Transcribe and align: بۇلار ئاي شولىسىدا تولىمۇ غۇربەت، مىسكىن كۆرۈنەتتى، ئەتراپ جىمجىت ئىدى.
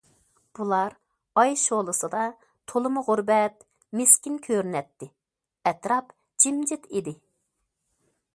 بۇلار 0.59 0.93
ئاي 1.41 1.51
شولىسىدا 1.63 2.23
تولىمۇ 2.73 3.03
غۇربەت، 3.09 3.67
مىسكىن 4.01 4.41
كۆرۈنەتتى، 4.49 5.11
ئەتراپ 5.73 6.13
جىمجىت 6.47 6.91
ئىدى. 6.97 7.17